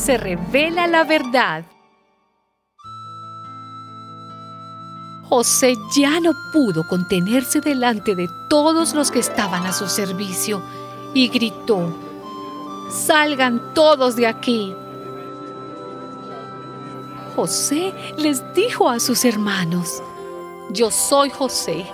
[0.00, 1.64] se revela la verdad.
[5.28, 10.62] José ya no pudo contenerse delante de todos los que estaban a su servicio
[11.14, 11.94] y gritó,
[12.90, 14.74] Salgan todos de aquí.
[17.36, 20.02] José les dijo a sus hermanos,
[20.70, 21.84] Yo soy José,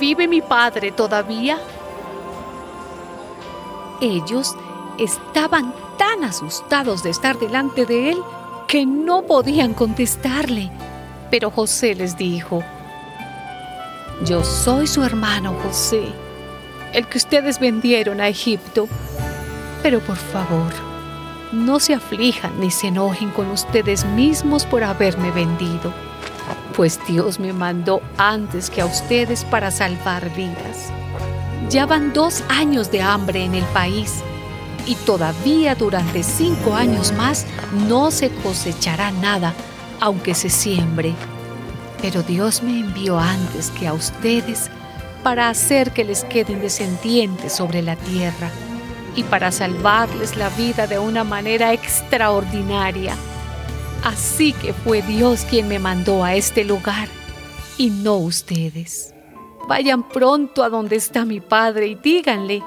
[0.00, 1.58] ¿vive mi padre todavía?
[4.00, 4.56] Ellos
[4.98, 8.18] estaban tan asustados de estar delante de él
[8.66, 10.70] que no podían contestarle.
[11.30, 12.62] Pero José les dijo,
[14.24, 16.04] yo soy su hermano José,
[16.92, 18.88] el que ustedes vendieron a Egipto.
[19.82, 20.72] Pero por favor,
[21.52, 25.92] no se aflijan ni se enojen con ustedes mismos por haberme vendido,
[26.76, 30.90] pues Dios me mandó antes que a ustedes para salvar vidas.
[31.70, 34.22] Ya van dos años de hambre en el país
[34.86, 37.46] y todavía durante cinco años más
[37.88, 39.54] no se cosechará nada
[40.00, 41.14] aunque se siembre.
[42.02, 44.70] Pero Dios me envió antes que a ustedes
[45.22, 48.50] para hacer que les queden descendientes sobre la tierra
[49.16, 53.14] y para salvarles la vida de una manera extraordinaria.
[54.02, 57.08] Así que fue Dios quien me mandó a este lugar
[57.78, 59.14] y no ustedes.
[59.66, 62.62] Vayan pronto a donde está mi padre y díganle,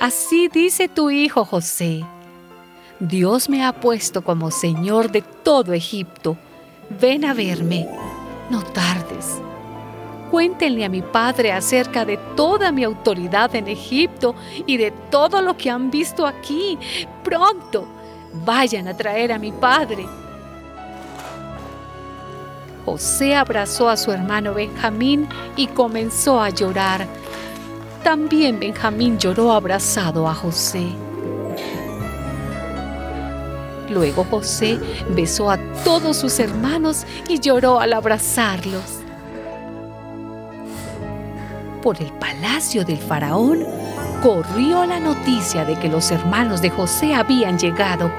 [0.00, 2.04] así dice tu hijo José.
[2.98, 6.36] Dios me ha puesto como Señor de todo Egipto
[6.98, 7.88] ven a verme,
[8.50, 9.40] no tardes.
[10.30, 14.34] Cuéntenle a mi padre acerca de toda mi autoridad en Egipto
[14.66, 16.78] y de todo lo que han visto aquí.
[17.24, 17.86] Pronto,
[18.44, 20.06] vayan a traer a mi padre.
[22.84, 27.06] José abrazó a su hermano Benjamín y comenzó a llorar.
[28.02, 30.86] También Benjamín lloró abrazado a José.
[33.90, 34.78] Luego José
[35.10, 39.00] besó a todos sus hermanos y lloró al abrazarlos.
[41.82, 43.66] Por el palacio del faraón
[44.22, 48.10] corrió la noticia de que los hermanos de José habían llegado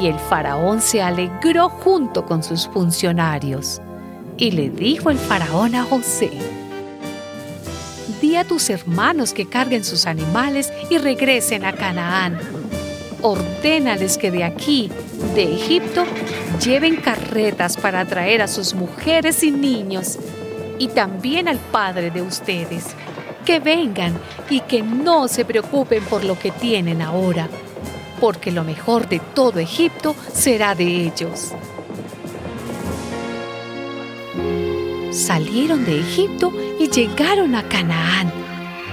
[0.00, 3.80] y el faraón se alegró junto con sus funcionarios.
[4.36, 6.30] Y le dijo el faraón a José,
[8.20, 12.38] Di a tus hermanos que carguen sus animales y regresen a Canaán
[13.22, 14.90] ordénales que de aquí,
[15.34, 16.04] de Egipto,
[16.62, 20.18] lleven carretas para traer a sus mujeres y niños,
[20.78, 22.86] y también al padre de ustedes,
[23.44, 24.18] que vengan
[24.50, 27.48] y que no se preocupen por lo que tienen ahora,
[28.20, 31.52] porque lo mejor de todo Egipto será de ellos.
[35.18, 38.32] Salieron de Egipto y llegaron a Canaán,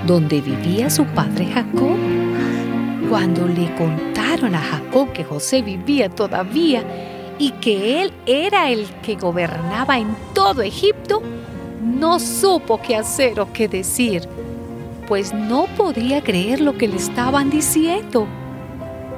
[0.07, 1.95] donde vivía su padre Jacob.
[3.07, 6.83] Cuando le contaron a Jacob que José vivía todavía
[7.37, 11.21] y que él era el que gobernaba en todo Egipto,
[11.79, 14.27] no supo qué hacer o qué decir,
[15.07, 18.27] pues no podía creer lo que le estaban diciendo.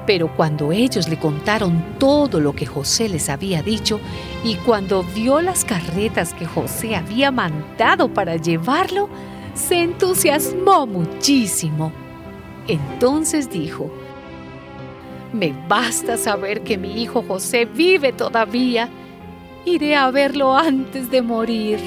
[0.08, 4.00] Pero cuando ellos le contaron todo lo que José les había dicho
[4.44, 9.10] y cuando vio las carretas que José había mandado para llevarlo,
[9.54, 11.92] se entusiasmó muchísimo.
[12.68, 13.92] Entonces dijo,
[15.34, 18.90] me basta saber que mi hijo José vive todavía.
[19.66, 21.80] Iré a verlo antes de morir.